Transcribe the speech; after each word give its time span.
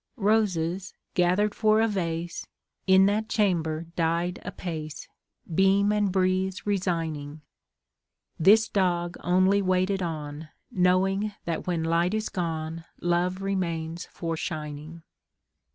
Roses, 0.17 0.95
gathered 1.13 1.53
for 1.53 1.79
a 1.79 1.87
vase, 1.87 2.47
In 2.87 3.05
that 3.05 3.29
chamber 3.29 3.83
died 3.95 4.39
apace, 4.43 5.07
Beam 5.53 5.91
and 5.91 6.11
breeze 6.11 6.65
resigning 6.65 7.41
This 8.39 8.67
dog 8.67 9.15
only 9.19 9.61
waited 9.61 10.01
on, 10.01 10.49
Knowing 10.71 11.33
that 11.45 11.67
when 11.67 11.83
light 11.83 12.15
is 12.15 12.29
gone 12.29 12.83
Love 12.99 13.43
remains 13.43 14.07
for 14.07 14.35
shining. 14.35 15.03